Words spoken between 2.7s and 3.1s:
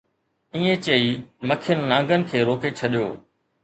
ڇڏيو